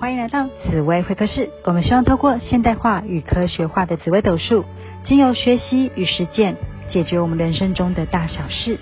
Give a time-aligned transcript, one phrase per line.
[0.00, 1.50] 欢迎来到紫薇会客室。
[1.64, 4.64] 我们希望透过现代化与科学化的紫薇斗数，
[5.02, 6.54] 经由学习与实践，
[6.88, 8.78] 解决我们人生中的大小事。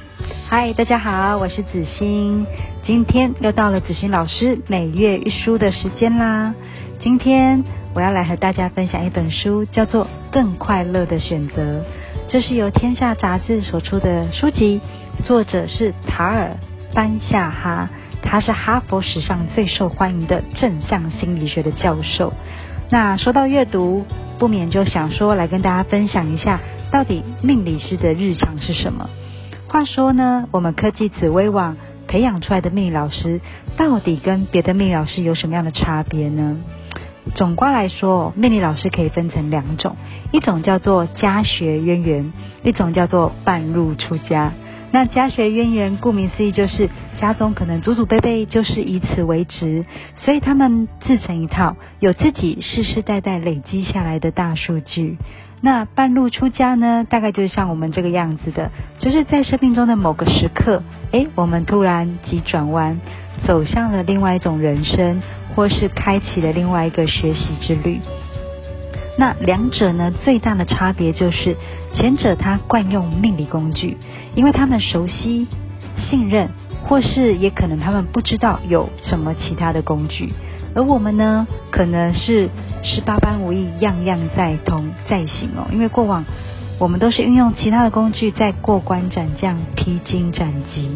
[0.47, 2.47] 嗨，大家好，我是子欣。
[2.83, 6.55] 今天又到了子欣老师每月一书的时间啦。
[7.01, 11.81] 今天我要来和大家分享一本书，叫做《更快乐的选择》。
[12.29, 14.83] 这是由天下杂志所出的书籍，
[15.25, 16.59] 作者是塔尔
[16.93, 17.89] 班夏哈。
[18.23, 22.33] 他是哈佛史上最受欢迎的正向心理学的教授。
[22.91, 24.05] 那说到阅读，
[24.39, 26.61] 不免就想说来跟大家分享一下，
[26.91, 29.09] 到底命理师的日常是什么？
[29.69, 31.77] 话说呢，我们科技紫微网
[32.07, 33.41] 培养出来的命理老师，
[33.77, 36.57] 到底跟别的命理老师有什么样的差别呢？
[37.35, 39.97] 总括来说，命理老师可以分成两种，
[40.31, 44.53] 一种叫做家学渊源，一种叫做半路出家。
[44.97, 46.89] 那家学渊源，顾名思义就是
[47.21, 49.85] 家中可能祖祖辈辈就是以此为职，
[50.17, 55.19] 所以他们自成一套，有自己世世代代累积下来的大数据。
[55.61, 62.99] 那半路出家呢，大概就是像我们这个样子的，就是在生命中的某个时刻，哎，我们突然急转弯，
[63.47, 65.21] 走向了另外一种人生，
[65.55, 68.01] 或是开启了另外一个学习之旅。
[69.19, 71.57] 那两者呢，最大的差别就是
[71.95, 73.97] 前者他惯用命理工具，
[74.35, 75.47] 因为他们熟悉、
[75.97, 76.51] 信任，
[76.85, 80.35] 或是也可能他们不知道有什么其他的工具，
[80.75, 82.51] 而我们呢，可能是
[82.83, 85.67] 十八般武艺，样样在通在行哦。
[85.73, 86.25] 因为过往
[86.79, 90.91] 我们都是运用其他的工具在过关斩将、披荆斩棘，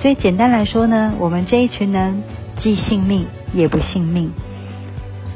[0.00, 2.22] 所以简单来说呢，我们这一群人
[2.56, 4.32] 既信命也不信命。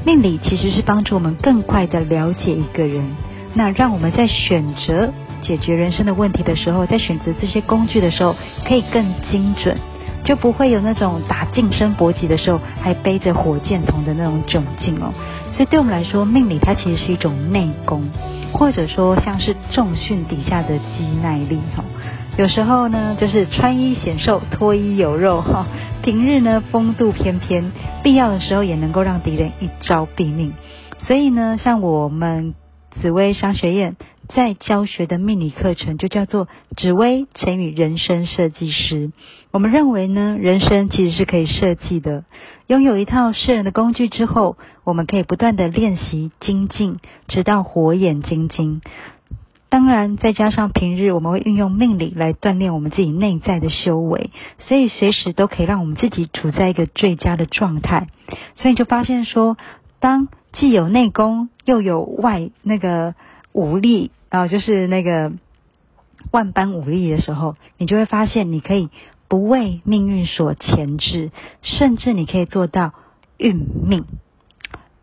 [0.04, 3.08] 命理其实是帮助我们更快的了解一个人，
[3.54, 8.34] 那让我们在选择解决人生的问题的时候，在选择这些工具的时候，
[8.66, 9.76] 可以更精准，
[10.24, 15.12] 就不会有那种打近身搏击的时候还背着火箭筒的那种窘境哦。
[15.50, 18.02] 所以对我们来说，命理它其实是一种内功，
[18.52, 21.84] 或者说像是重训底下的肌耐力哈。
[22.38, 25.66] 有时候呢，就是穿衣显瘦，脱衣有肉哈。
[26.02, 27.72] 平日呢，风度翩翩，
[28.02, 30.54] 必要的时候也能够让敌人一招毙命。
[31.00, 32.54] 所以呢，像我们
[33.00, 33.96] 紫薇商学院
[34.28, 39.12] 在教学的命理课程，就叫做紫薇乘以人生设计师。
[39.50, 42.24] 我们认为呢，人生其实是可以设计的。
[42.66, 46.96] 拥有一套适人的工具之后，我们可以不断的练习精进，
[47.28, 48.80] 直到火眼金睛。
[49.72, 54.28] 当然，再加上平日我们会运用命理来锻炼我们自己内在的修为，
[54.58, 58.08] 所以随时都可以让我们自己处在一个最佳的状态。
[58.54, 59.56] 所以就发现说，
[59.98, 63.14] 当既有内功又有外那个
[63.52, 65.32] 武力啊，就是那个
[66.30, 68.90] 万般武力的时候，你就会发现你可以
[69.26, 71.30] 不为命运所牵制，
[71.62, 72.92] 甚至你可以做到
[73.38, 73.56] 运
[73.86, 74.04] 命、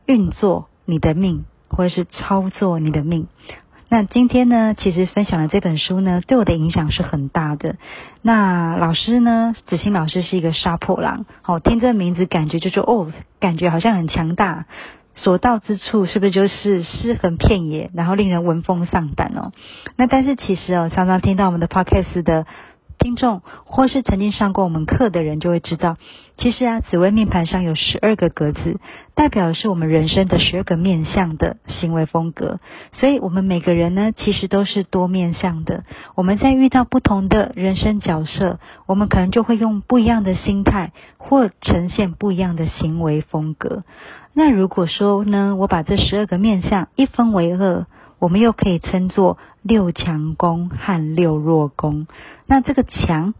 [0.05, 3.25] 运作你的命，或者是操作你的命。
[3.91, 7.75] 那今天呢，其实分享的这本书呢，对我的影响是很大的。
[8.21, 14.65] 那老师呢，子欣老师是一个杀破狼，好听这名字，感觉就说哦，感觉好像很强大，
[15.15, 19.51] 所到之处是不是就是尸横遍野，然后令人闻风丧胆哦？
[19.95, 22.45] 那但是其实哦，常常听到我们的 podcast 的。
[22.99, 25.95] 听众或是曾经上过我们课的人就会知道，
[26.37, 28.79] 其实啊，紫微命盘上有十二个格子，
[29.15, 32.59] 代表的是我们人生的十二个面相的行为风格。
[32.91, 35.85] 所以，我们每个人呢，其实都是多面相的。
[36.15, 43.83] 我们在遇到不同的人生角色，我们可能就会用不一样的心态，或呈现不一样的行为风格。
[44.33, 47.85] 那如果说呢，我把这十二个面相一分为二。
[48.19, 52.07] 我们又可以称作六强宫和六弱宫。
[52.45, 53.33] 那这个强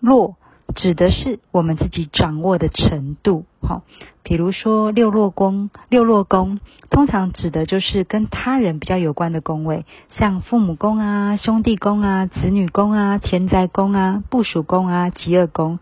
[0.00, 0.36] 弱
[0.74, 3.44] 指的是我们自己掌握的程度。
[3.60, 3.82] 好，
[4.22, 6.60] 比如说六落宫，六落宫
[6.90, 15.78] 通常指的就是跟他人比较有关的宫位，像父母宫啊、兄弟宫啊、子女宫啊、田宅宫啊、部署宫啊、吉恶宫。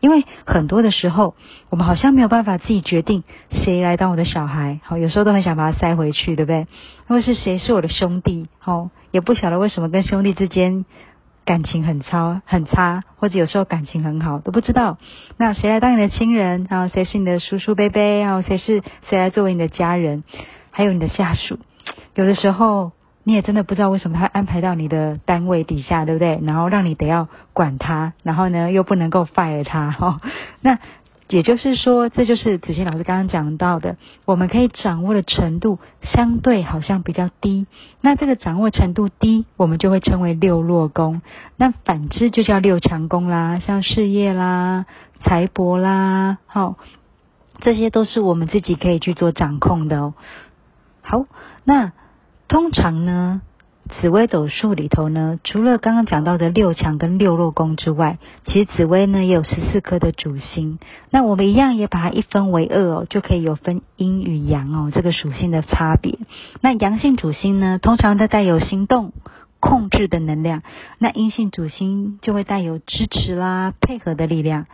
[0.00, 1.34] 因为很多的时候，
[1.68, 6.66] 我们好像没有办法自己决定谁来当我的小孩，好，有时候都很想把他塞回去，对不对？
[7.08, 10.86] 或是谁是我的兄弟，好，也不晓得为什么跟兄弟之间。
[11.46, 14.98] 感情很差，很差，或者有时候感情很好，都不知道。
[15.38, 16.66] 那谁来当你的亲人？
[16.68, 18.20] 然后谁是你的叔叔伯伯？
[18.20, 20.24] 然后谁是谁来作为你的家人？
[20.70, 21.58] 还有你的下属，
[22.14, 22.92] 有的时候
[23.24, 26.38] 你也真的不知道为什么他安排到你的单位底下，对不对？
[26.42, 30.20] 然后让你得要管他，然后呢又不能够 fire 他，哈，
[30.60, 30.78] 那。
[31.28, 33.96] 也就是说，这就是子欣老师刚刚讲到的，
[34.26, 37.66] 我们可以掌握的程度相对好像比较低。
[38.00, 41.22] 那这个掌握程度低，我们就会称为六弱宫。
[41.56, 44.86] 那反之就叫六强宫啦，像事业啦、
[45.20, 46.76] 财帛啦，好，
[47.60, 50.14] 这些都是我们自己可以去做掌控的哦。
[51.02, 51.24] 好，
[51.64, 51.92] 那
[52.46, 53.42] 通常呢？
[53.88, 60.78] 紫微斗数里头呢，除了刚刚讲到的六强跟六弱宫之外，其实紫微呢也有十四颗的主星。
[61.10, 66.18] 那我们一样也把它一分为二哦，就可以有分阴与阳哦这个属性的差别。
[66.60, 69.12] 那阳性主星呢，通常都带有行动、
[69.60, 70.60] 控制的能量；
[70.98, 74.66] 那阴性主星就会带有支持啦、配合的力量。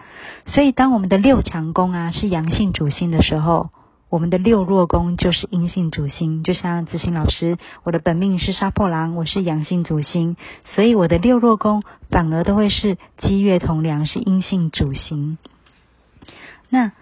[0.47, 3.71] 所以，当我们的六强宫啊是阳性主星的时候，
[4.13, 15.39] 我们的六弱宫就是阴性主星，就像子欣老师，我的本命是杀破狼，我是阳性主星，所以我的六弱宫反而都会是积月同梁，是阴性主星。
[16.69, 16.93] 那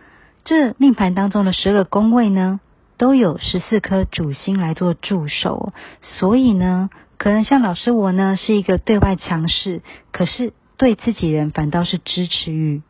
[0.45, 2.61] 这命盘当中的十二宫位呢，
[2.97, 12.83] 都有十四颗主星来做助手，所以呢，可能像老师我呢，是一个对外强势，可是对自己人反倒是支持与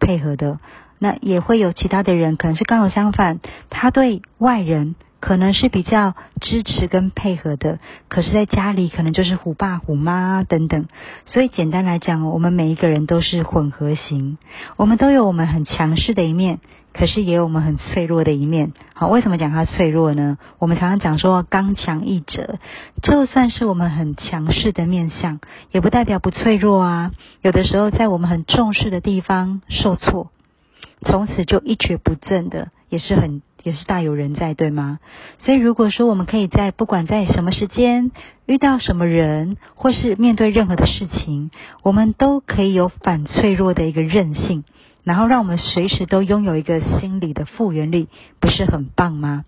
[0.00, 0.60] 配合的。
[0.98, 3.40] 那也会有其他的人，可能是刚好相反，
[3.70, 7.78] 他对外人可能是比较支持跟配合的，
[8.08, 10.86] 可是在家里可能就是虎爸虎妈等等。
[11.24, 14.38] 所以简单来讲，我们每一个人都是混合型，
[14.76, 16.60] 我们都有我们很强势的一面，
[16.92, 18.72] 可是也有我们很脆弱的一面。
[18.94, 20.38] 好，为什么讲它脆弱呢？
[20.58, 22.58] 我们常常讲说刚强易折，
[23.02, 25.40] 就算是我们很强势的面相，
[25.72, 27.10] 也不代表不脆弱啊。
[27.42, 30.30] 有的时候在我们很重视的地方受挫。
[31.02, 34.98] 从此就一蹶不振的，也是很也是大有人在，对吗？
[35.38, 38.10] 所以如果说我们可以在不管在什么时间
[38.46, 41.50] 遇到什么人，或是面对任何的事情，
[41.82, 44.64] 我们都可以有反脆弱的一个韧性，
[45.04, 48.08] 然后让我们随时都拥有一个心理的复原力，
[48.40, 49.44] 不是很棒吗？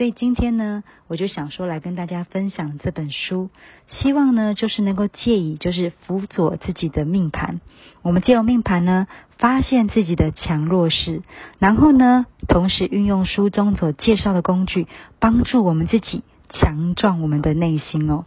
[0.00, 3.50] 所以今天呢，我就想说来跟大家分享这本书，
[3.90, 7.60] 希望呢就是能够借以就是辅佐自己的命盘，
[8.00, 9.06] 我们借由命盘呢
[9.36, 11.20] 发现自己的强弱势，
[11.58, 14.86] 然后呢同时运用书中所介绍的工具，
[15.18, 18.24] 帮助我们自己强壮我们的内心哦。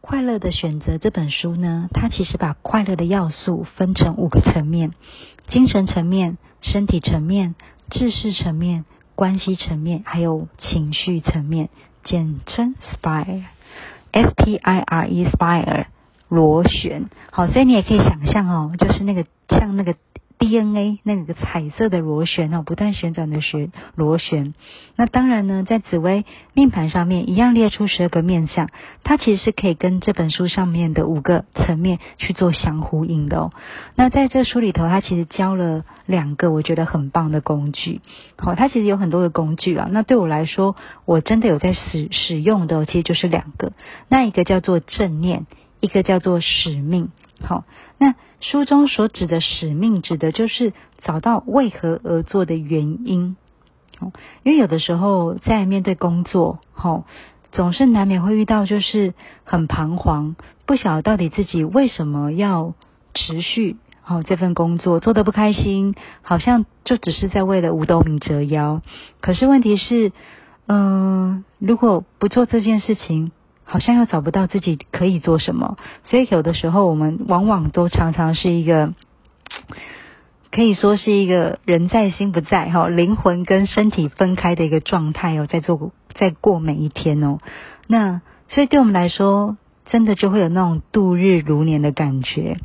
[0.00, 4.90] 快乐的选择这本书呢，它其实把快乐的要素分成五个层面：
[5.50, 7.54] 精神层面、身体层面、
[7.90, 8.84] 知识层面。
[9.18, 11.70] 关系层面，还有情绪层面，
[12.04, 15.86] 简称 Spire，S P I R E Spire
[16.28, 17.10] 螺旋。
[17.32, 19.96] 好，所以你也可以想象哦，就是那个像那个。
[20.38, 24.54] DNA 那个彩色的螺旋哦，不断旋转的旋螺旋。
[24.96, 26.24] 那当然呢，在紫薇
[26.54, 28.68] 命盘上面一样列出十二个面相，
[29.02, 33.50] 它其实是可以跟这本书上面的五个层面去做相呼应的哦。
[33.96, 38.00] 那在这书里头，它其实教了两个我觉得很棒的工具。
[38.36, 39.88] 好，它其实有很多的工具啊。
[39.90, 43.72] 那对我来说，我真的有在使使用的，其实就是两个。
[44.08, 45.46] 那一个叫做正念，
[45.80, 47.10] 一个叫做使命。
[47.40, 47.64] 好，
[47.98, 53.36] 那书中所指的使命，指的就是找到为何而做的原因。
[54.00, 54.12] 哦，
[54.42, 57.04] 因为有的时候在面对工作，哦，
[57.52, 59.14] 总是难免会遇到，就是
[59.44, 60.34] 很彷徨，
[60.66, 62.74] 不晓得到底自己为什么要
[63.14, 68.82] 持续哦这份工作，做的不开心，好像就只是在为了五斗米折腰。
[69.20, 70.12] 可是问题是，
[70.66, 73.30] 嗯，如果不做这件事情。
[73.70, 78.94] 好像又找不到自己可以做什么，所以有的时候我们往往都常常是一个，
[80.50, 87.36] 可以说是一个人在心不在哈，灵魂跟身体分开的一个状态哦，在做在过每一天哦。
[87.86, 89.58] 那所以对我们来说，
[89.90, 92.56] 真的就会有那种度日如年的感觉。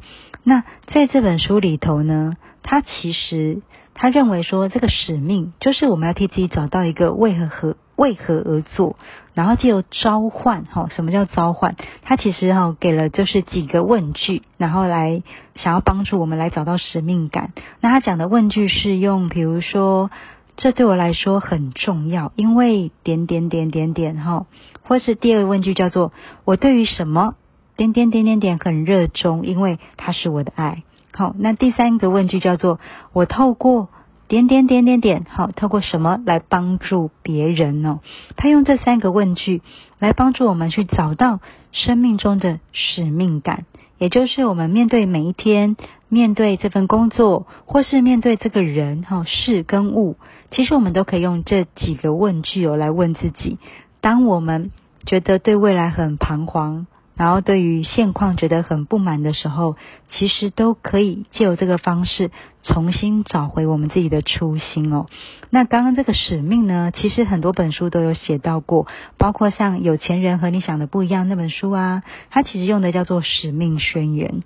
[0.43, 3.61] 那在这本书里头呢，它其实
[3.93, 7.75] 他认为说，这个使命就是我们要替自己找到一个为何和。
[7.95, 8.95] 为何而做？
[9.35, 11.75] 然后借由召唤，哈，什么叫召唤？
[12.01, 15.21] 他其实哈给了就是几个问句，然后来
[15.53, 17.53] 想要帮助我们来找到使命感。
[17.81, 20.09] 那他讲的问句是用，比如说，
[20.57, 24.47] 这对我来说很重要，因为点点点点点哈，
[24.81, 26.11] 或是第二个问句叫做，
[26.45, 27.35] 我对于什么
[27.77, 30.81] 点点点点点很热衷，因为它是我的爱。
[31.13, 32.79] 好，那第三个问句叫做，
[33.13, 33.89] 我透过。
[34.25, 37.99] 点点点点点，好，透过什么来帮助别人呢？
[38.35, 39.61] 他用这三个问句
[39.99, 41.39] 来帮助我们去找到
[41.71, 43.65] 生命中的使命感，
[43.99, 45.75] 也就是我们面对每一天，
[46.07, 50.15] 面对这份工作，或是面对这个人、哈事跟物，
[50.49, 53.59] 其实我们都可以用这几个问句哦来问自己。
[54.01, 54.71] 当我们
[55.05, 56.87] 觉得对未来很彷徨。
[57.15, 59.75] 然后对于现况觉得很不满的时候，
[60.09, 62.31] 其实都可以借由这个方式
[62.63, 65.05] 重新找回我们自己的初心哦。
[65.49, 74.41] 那刚刚这个使命呢，其实很多本书都有写到过，包括像《有钱人和你想的不一样》那本书啊，它其实用的叫做使命宣言。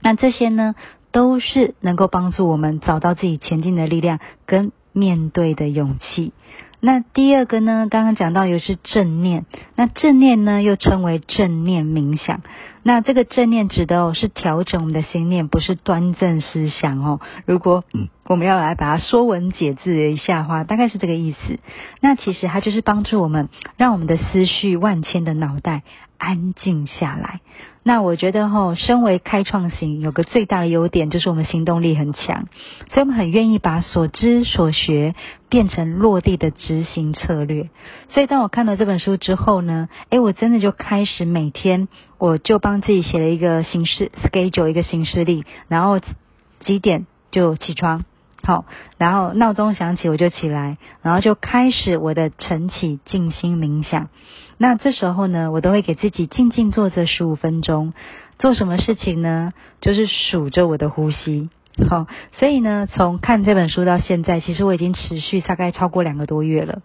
[0.00, 0.74] 那这些呢，
[1.10, 4.72] 都是能够帮助我们找到自己前进的力量跟。
[4.94, 6.34] 面对的勇气。
[6.84, 7.86] 那第二个呢？
[7.88, 9.46] 刚刚讲到又是正念，
[9.76, 12.40] 那正念呢又称为正念冥想。
[12.82, 17.20] 那这个正念指的哦是调整我们的心念，不是端正思想哦。
[17.46, 17.84] 如果
[18.24, 21.58] 我们要来把它说文解字一下的话，大概是这个意思。
[22.00, 25.82] 那其实它就是帮助我们，让我们的思绪万千的脑袋
[26.18, 27.40] 安静下来。
[27.84, 32.46] 那我觉得哈，身为开创型，有个最大的优点就是我们行动力很强，
[32.90, 35.16] 所以我们很愿意把所知所学
[35.48, 37.70] 变成落地的执行策略。
[38.08, 41.88] 所以当我看到这本书之后呢，诶，我真的就开始每天
[42.22, 45.98] 我就帮自己写了一个行事 schedule，一个行事历，然后
[46.60, 48.04] 几点就起床。
[48.44, 48.64] 好，
[48.96, 54.08] 然后闹钟响起我就起来，然后就开始我的晨起静心冥想。
[54.56, 57.92] 那这时候呢，我都会给自己静静坐着十五分钟，
[58.38, 59.50] 做什么事情呢？
[59.80, 61.50] 就是数着我的呼吸。
[61.90, 66.82] 好，所以呢，从看这本书到现在，其实我已经持续大概超过两个多月了。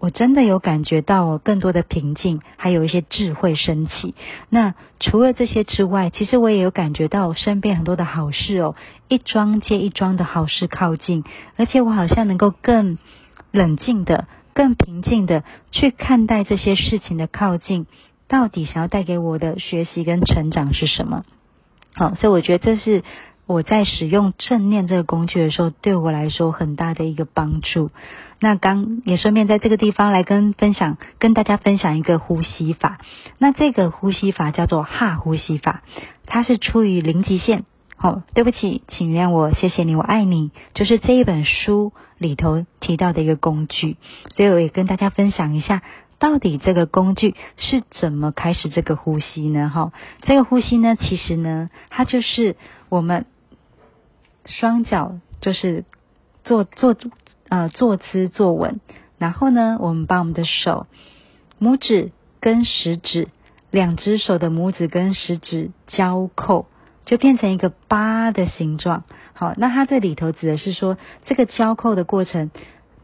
[0.00, 4.14] 我真的有感觉到更多的平静，还有一些智慧升起。
[4.48, 8.74] 那除了这些之外，其实我也有感觉到身边很多的好事哦，
[9.08, 11.24] 一桩接一桩的好事靠近，
[11.56, 12.98] 而且我好像能够更
[13.50, 17.86] 冷静的、更平静的去看待这些事情的靠近，
[18.28, 21.24] 到底想要带给我的学习跟成长是什么？
[21.94, 23.02] 好，所以我觉得这是。
[23.46, 27.90] 我在使用正念这个工具的时候，对我来说很大的一个帮助。
[28.40, 32.98] 那刚也顺便在这个地方来跟分享，跟大家分享一个呼吸法。
[33.38, 35.84] 那这个呼吸法叫做哈呼吸法，
[36.26, 37.64] 它是出于零极限。
[37.96, 43.96] 好，对不起，请原谅我，谢谢你，我爱你，就是这一本书里头提到的一个工具。
[44.34, 45.82] 所以我也跟大家分享一下，
[46.18, 49.70] 到底这个工具是怎么开始这个呼吸呢？
[49.72, 52.56] 哈，这个呼吸呢，其实呢，它就是
[52.88, 53.24] 我们。
[54.46, 55.84] 双脚就是
[56.44, 56.96] 坐坐
[57.48, 58.80] 呃坐姿坐稳，
[59.18, 60.86] 然后呢，我们把我们的手
[61.60, 63.28] 拇指跟食指
[63.70, 66.66] 两只手的拇指跟食指交扣，
[67.04, 69.04] 就变成一个八的形状。
[69.32, 72.50] 好，那它这里头指的是说，这个交扣的过程，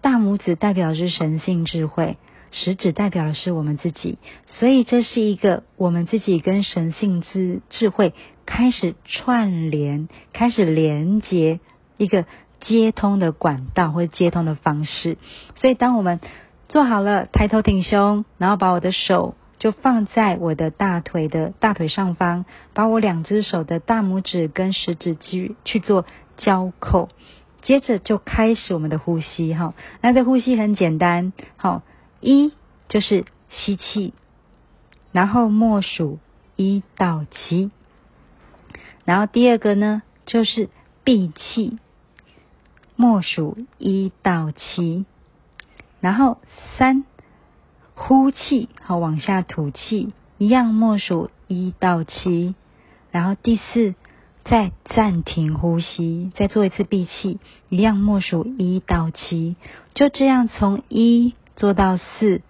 [0.01, 2.17] 大拇指代表是神性智慧，
[2.53, 8.15] 食指代表的是我们自己，所以这是一个我们自己跟神性之智慧。
[8.45, 11.61] 开始串联，开始连接
[11.97, 12.27] 一个
[12.61, 15.17] 接通的管道或者接通的方式。
[15.55, 16.21] 所以，当我们
[16.69, 22.45] 做好了，抬头挺胸，然后把我的手就放在我的大腿的大腿上方，
[22.75, 26.05] 把我两只手的大拇指跟食指去去做
[26.37, 27.09] 交扣，
[27.63, 29.73] 接着就开始我们的呼吸哈。
[30.01, 31.83] 那这呼吸很简单，好，
[32.23, 32.55] 一
[32.89, 34.15] 就是吸气，
[35.13, 36.19] 然后默数
[36.57, 37.71] 一到七。
[39.05, 40.71] 然后第二个呢，就是
[41.05, 41.79] 闭气，
[42.97, 45.05] 默数一到七，
[46.01, 46.39] 然后
[46.79, 47.05] 三
[47.95, 52.55] 呼气，好往下吐气，一样默数一到七，
[53.11, 53.95] 然后第四
[54.45, 57.39] 再暂停呼吸，再做一次闭气，
[57.69, 59.57] 一样默数一到七，
[59.95, 62.43] 就这样从一做到四，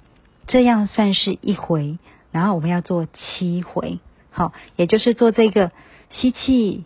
[0.46, 1.98] 这样算是一回，
[2.30, 5.70] 然后我们要做七回，好，也就是做这个。
[6.14, 6.84] 吸气，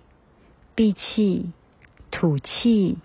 [0.77, 1.51] 闭气，
[2.13, 2.97] 吐气，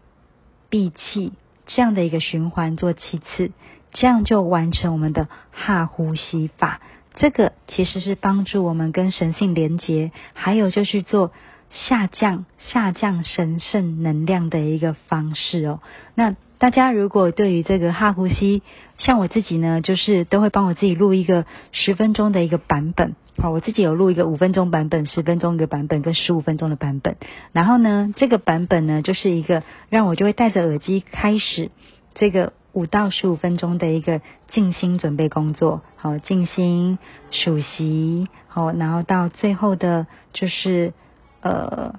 [0.69, 1.33] 闭气，
[1.65, 3.49] 这样的一个循环做七次，
[3.91, 6.79] 这样就完成我们的哈呼吸法。
[7.15, 11.31] 这个其实是帮助我们跟神性连接，还有就是做
[11.71, 15.79] 下降下降神圣能量的一个方式哦。
[16.13, 18.61] 那大家如果对于这个哈呼吸，
[18.99, 23.15] 像我自己呢，就是都会帮我自己录一个十分钟的一个版本。
[23.41, 27.17] 好，我自己有录一个五分钟版本、十分钟一个版本跟十五分钟的版本。
[27.51, 31.71] 然后呢，这个版本呢，就是一个让我就会戴着耳机开始
[32.13, 35.81] 这个五到十五分钟的一个静心准备工作。
[35.95, 36.99] 好，静心
[37.31, 40.93] 数息，好，然后到最后的就是
[41.41, 41.95] 呃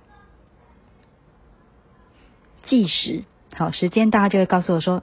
[2.63, 3.25] 计时。
[3.55, 5.03] 好，时间大家就会告诉我说。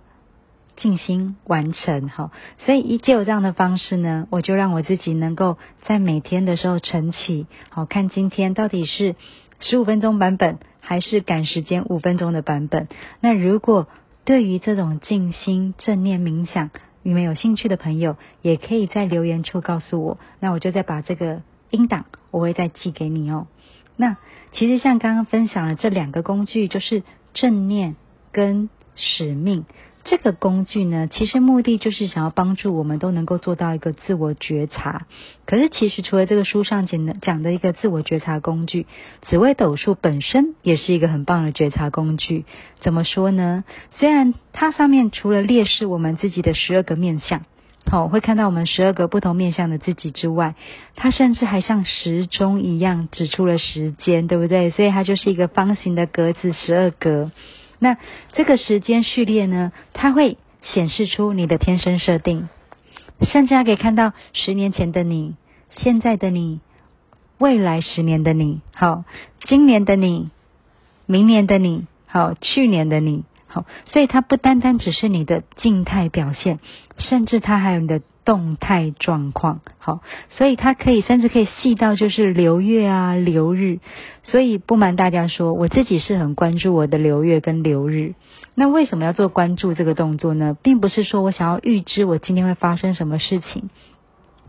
[0.76, 9.18] 静心完成哈，所以一借有这样的方式呢，我就让我自己能够在每天的时候晨起，好看今天到底是
[9.60, 12.88] 十五分钟版本还是赶时间五分钟的版本。
[13.20, 13.88] 那如果
[14.24, 16.72] 对于这种静心正念冥想
[17.04, 21.42] 你们有兴趣的朋友，也可以在留言处告诉我，那我就再把这个
[21.72, 23.48] 音档我会再寄给你哦。
[23.98, 24.16] 那
[24.54, 27.04] 其实像刚刚分享的这两个工具，就是
[27.34, 27.98] 正念
[28.32, 29.66] 跟使命。
[30.06, 35.06] 这个工具呢，其实目的就是想要帮助我们都能够做到一个自我觉察。
[35.46, 38.88] 可是其实除了这个书上讲的讲的一个自我觉察工具，
[39.24, 42.46] 紫微斗数本身也是一个很棒的觉察工具。
[42.80, 43.66] 怎么说呢？
[43.92, 47.44] 虽然它上面除了列示我们自己的十二个面相。
[47.86, 50.56] 好，会看到我们十二个不同面相的自己之外，
[50.96, 54.70] 它甚至还像时钟一样指出了时间，对不对？
[54.70, 57.32] 所以它就是一个方形的格子，十二格。
[57.80, 57.98] 那
[58.34, 62.50] 这个时间序列呢，它会显示出你的天生设定，
[63.22, 65.36] 甚至还可以看到十年前的你、
[65.70, 66.60] 现在的你、
[67.38, 69.06] 未来十年的你、好，
[69.46, 70.30] 今年的你、
[71.06, 73.24] 明年的你、好，去年的你。
[73.52, 76.60] 好，所以它不单单只是你的静态表现，
[77.00, 79.62] 甚至它还有你的动态状况。
[79.80, 83.80] 好，所以它可以甚至可以细到就是流月啊、流日。
[84.22, 88.14] 所以不瞒大家说，我自己是很关注我的流月跟流日。
[88.54, 90.56] 那为什么要做关注这个动作呢？
[90.62, 93.72] 并不是说我想要预知我今天会发生什么事情。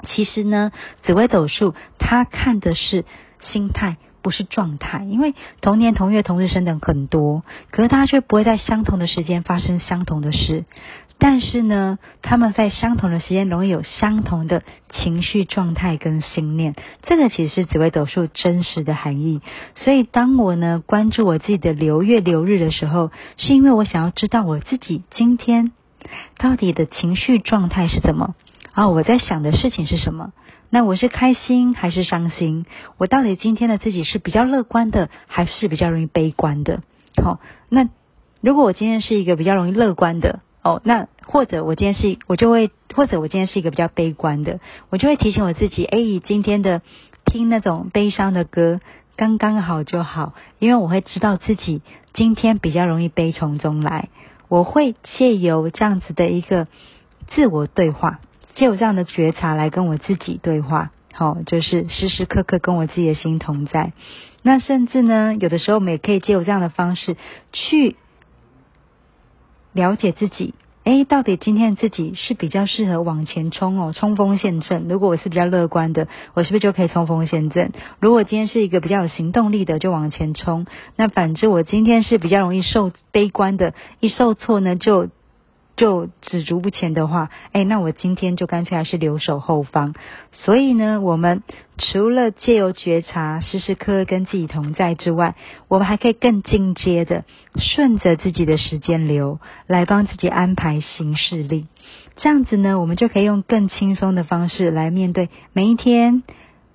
[0.04, 0.72] 其实呢，
[1.02, 3.06] 紫微斗数它看的是
[3.40, 3.96] 心态。
[4.22, 10.66] 不是状态，因为同年同月同日生的很多，可是他却不会在相同的时间发生相同的事。
[11.20, 16.74] 但是呢，他们在相同的时间容易有相同的情绪状态跟心念。
[17.02, 19.42] 这个其实是紫微斗数真实的含义。
[19.76, 25.72] 所以当我呢关注我自己的流月流日的时候，是因为我想要知道我自己今天
[26.38, 28.34] 到底的情绪状态是怎么，
[28.72, 30.32] 啊，我在想的事情是什么。
[30.70, 32.64] 那我是开心还是伤心？
[32.96, 36.80] 我到底今天的自己是比较乐观的，还是比较容易悲观的？
[37.22, 37.90] 好，那
[38.40, 46.82] 如果我今天是一个比较容易乐观的哦，那或者我今天是，我就会，或者我今天是一个比较悲观的，我就会提醒我自己，哎，今天的
[47.24, 48.80] 听那种悲伤的歌
[49.16, 54.08] 刚刚好就好，因为我会知道自己今天比较容易悲从中来，
[54.48, 56.66] 我会借由这样子的一个
[57.28, 58.20] 自我对话。
[58.52, 63.92] 借有这样的觉察来跟我自己对话，好，就是时时刻刻跟我自己的心同在。
[64.42, 67.16] 那甚至呢，有的时候我们也可以借有这样的方式
[67.52, 67.94] 去
[69.72, 70.54] 了解自己。
[70.82, 74.86] 哎，到底今天自己是比较适合往前冲哦，冲锋陷阵。
[74.88, 77.72] 如果我是比较乐观的，我是不是就可以冲锋陷阵？
[78.00, 80.66] 如果今天是一个比较有行动力的，就往前冲。
[80.96, 85.08] 那反之，我今天是比较容易受悲观的，一受挫呢就。
[85.76, 89.94] 就止足不前的话，哎，那我今天就干脆还是留守后方。
[90.32, 91.42] 所以呢，我们
[91.78, 95.36] 除了借由觉察、时时刻刻跟自己同在之外，
[95.68, 97.24] 我们还可以更进阶的
[97.56, 101.66] 顺着自己的时间流来帮自己安排行事历。
[102.16, 106.22] 这样子呢，我们就可以用更轻松的方式来面对每一天、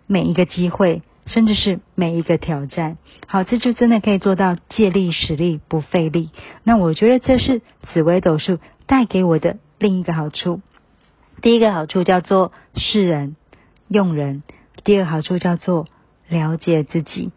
[0.07, 2.97] 每一个机会，甚至是每一个挑战。
[3.27, 6.31] 好，这就真的可以做到借力使力不费力。
[6.63, 7.61] 那我觉得这是
[7.93, 8.57] 紫微斗数。
[8.87, 10.61] 带给我的另一个好处，
[11.41, 13.35] 第一个好处叫做识人
[13.87, 14.43] 用人，
[14.83, 15.87] 第二个好处叫做
[16.27, 17.31] 了解自己、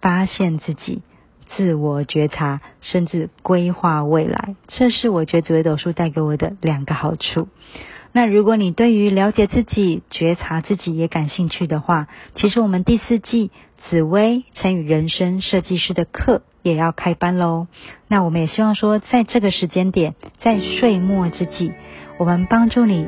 [0.00, 1.02] 发现自己、
[1.48, 4.56] 自我觉察，甚至规划未来。
[4.68, 7.48] 这是我觉得紫微斗数带给我的两个好处。
[8.12, 13.52] 那如果你对于了解自己、觉察自己也感兴趣的话，其实我们第四季
[13.88, 17.66] 紫薇乘以人生设计师的课也要开班喽。
[18.08, 21.72] 那我们也希望说，在这个时间点，在岁末之际，
[22.18, 23.06] 我们帮助你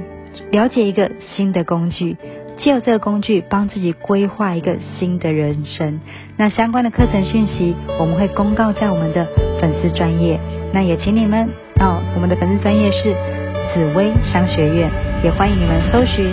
[0.50, 2.16] 了解一个新的工具，
[2.56, 6.00] 借由这个工具帮自己规划一个新的人生。
[6.36, 9.26] 那相关的课程讯息，我们会公告在我们的
[9.60, 10.40] 粉丝专业。
[10.72, 13.14] 那也请你们哦，我们的粉丝专业是。
[13.72, 14.90] 紫薇商学院
[15.24, 16.26] 也欢迎你们搜寻、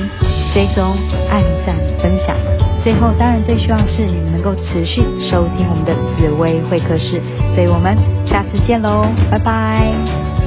[0.54, 0.96] 追踪、
[1.30, 2.36] 按赞、分享。
[2.84, 7.22] 最后，当然最希望是你们能够持续收听我们的紫薇会客室。
[7.54, 10.39] 所以我们下次见喽，拜拜。